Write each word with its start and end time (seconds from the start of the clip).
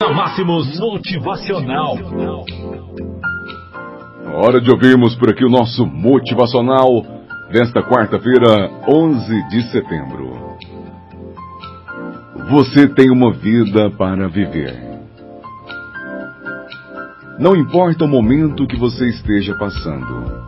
Máximos 0.00 0.78
Motivacional. 0.78 1.96
Hora 4.32 4.60
de 4.60 4.70
ouvirmos 4.70 5.16
por 5.16 5.28
aqui 5.28 5.44
o 5.44 5.50
nosso 5.50 5.84
motivacional 5.84 7.04
desta 7.50 7.82
quarta-feira, 7.82 8.70
11 8.86 9.48
de 9.48 9.62
setembro. 9.72 10.56
Você 12.48 12.86
tem 12.86 13.10
uma 13.10 13.32
vida 13.32 13.90
para 13.90 14.28
viver. 14.28 14.80
Não 17.36 17.56
importa 17.56 18.04
o 18.04 18.08
momento 18.08 18.68
que 18.68 18.78
você 18.78 19.08
esteja 19.08 19.56
passando. 19.56 20.46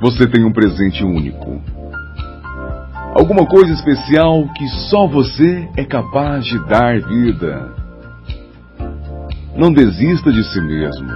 Você 0.00 0.26
tem 0.26 0.44
um 0.44 0.52
presente 0.52 1.04
único. 1.04 1.62
Alguma 3.16 3.46
coisa 3.46 3.72
especial 3.72 4.44
que 4.56 4.66
só 4.90 5.06
você 5.06 5.68
é 5.76 5.84
capaz 5.84 6.44
de 6.44 6.58
dar 6.66 7.00
vida. 7.00 7.83
Não 9.56 9.72
desista 9.72 10.32
de 10.32 10.42
si 10.42 10.60
mesmo. 10.60 11.08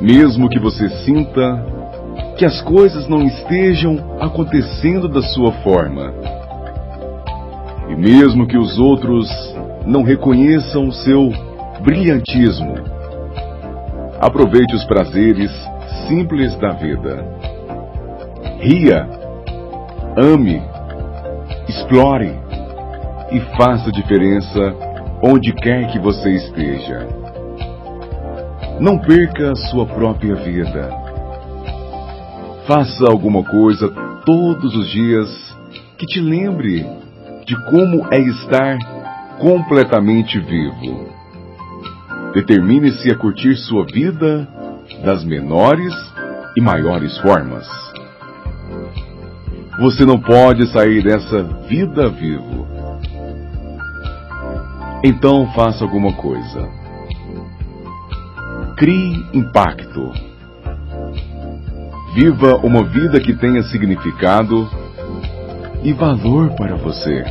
Mesmo 0.00 0.48
que 0.48 0.58
você 0.58 0.88
sinta 1.04 1.64
que 2.38 2.44
as 2.46 2.62
coisas 2.62 3.06
não 3.06 3.22
estejam 3.22 4.16
acontecendo 4.18 5.08
da 5.08 5.20
sua 5.20 5.52
forma. 5.62 6.12
E 7.90 7.94
mesmo 7.94 8.46
que 8.46 8.56
os 8.56 8.78
outros 8.78 9.28
não 9.86 10.02
reconheçam 10.02 10.88
o 10.88 10.92
seu 10.92 11.30
brilhantismo. 11.82 12.76
Aproveite 14.18 14.74
os 14.74 14.84
prazeres 14.84 15.50
simples 16.08 16.56
da 16.56 16.70
vida. 16.70 17.26
Ria, 18.58 19.06
ame, 20.16 20.62
explore 21.68 22.32
e 23.30 23.40
faça 23.56 23.92
diferença 23.92 24.91
onde 25.22 25.52
quer 25.52 25.86
que 25.92 26.00
você 26.00 26.30
esteja. 26.30 27.06
Não 28.80 28.98
perca 28.98 29.54
sua 29.70 29.86
própria 29.86 30.34
vida. 30.34 30.90
Faça 32.66 33.04
alguma 33.06 33.44
coisa 33.44 33.88
todos 34.26 34.74
os 34.74 34.90
dias 34.90 35.56
que 35.96 36.06
te 36.06 36.20
lembre 36.20 36.84
de 37.46 37.56
como 37.70 38.12
é 38.12 38.18
estar 38.18 38.78
completamente 39.38 40.40
vivo. 40.40 41.06
Determine-se 42.34 43.12
a 43.12 43.16
curtir 43.16 43.56
sua 43.56 43.84
vida 43.84 44.48
das 45.04 45.24
menores 45.24 45.94
e 46.56 46.60
maiores 46.60 47.16
formas. 47.18 47.66
Você 49.78 50.04
não 50.04 50.18
pode 50.18 50.66
sair 50.72 51.02
dessa 51.02 51.42
vida 51.68 52.08
vivo. 52.08 52.81
Então 55.04 55.50
faça 55.52 55.82
alguma 55.82 56.12
coisa. 56.12 56.68
Crie 58.76 59.26
impacto. 59.34 60.12
Viva 62.14 62.56
uma 62.62 62.84
vida 62.84 63.20
que 63.20 63.34
tenha 63.34 63.62
significado 63.64 64.68
e 65.82 65.92
valor 65.92 66.50
para 66.54 66.76
você. 66.76 67.24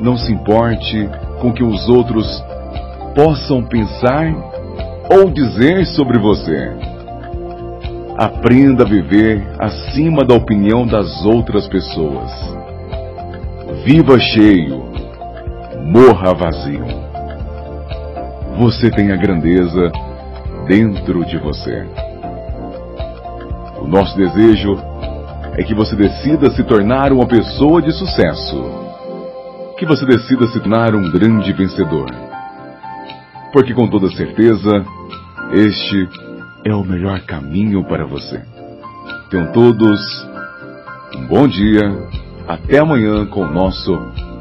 Não 0.00 0.18
se 0.18 0.32
importe 0.32 1.08
com 1.40 1.50
que 1.50 1.62
os 1.62 1.88
outros 1.88 2.26
possam 3.14 3.62
pensar 3.62 4.34
ou 5.10 5.30
dizer 5.30 5.86
sobre 5.86 6.18
você. 6.18 6.72
Aprenda 8.18 8.84
a 8.84 8.88
viver 8.88 9.42
acima 9.58 10.24
da 10.24 10.34
opinião 10.34 10.86
das 10.86 11.24
outras 11.24 11.66
pessoas. 11.68 12.30
Viva 13.84 14.18
cheio, 14.18 14.93
morra 15.84 16.34
vazio. 16.34 16.84
Você 18.58 18.90
tem 18.90 19.12
a 19.12 19.16
grandeza 19.16 19.92
dentro 20.66 21.24
de 21.24 21.38
você. 21.38 21.86
O 23.80 23.86
nosso 23.86 24.16
desejo 24.16 24.76
é 25.56 25.62
que 25.62 25.74
você 25.74 25.94
decida 25.94 26.50
se 26.50 26.64
tornar 26.64 27.12
uma 27.12 27.26
pessoa 27.26 27.80
de 27.80 27.92
sucesso. 27.92 28.64
Que 29.78 29.86
você 29.86 30.04
decida 30.06 30.46
se 30.48 30.58
tornar 30.60 30.94
um 30.94 31.10
grande 31.10 31.52
vencedor 31.52 32.24
porque 33.54 33.72
com 33.72 33.86
toda 33.86 34.10
certeza 34.10 34.84
este 35.52 36.08
é 36.64 36.74
o 36.74 36.82
melhor 36.82 37.20
caminho 37.20 37.84
para 37.84 38.04
você. 38.04 38.42
Tenham 39.30 39.52
todos 39.52 40.28
um 41.16 41.26
bom 41.28 41.46
dia. 41.46 41.80
Até 42.48 42.80
amanhã 42.80 43.24
com 43.26 43.42
o 43.42 43.50
nosso 43.50 43.96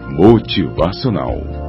Motivacional. 0.10 1.63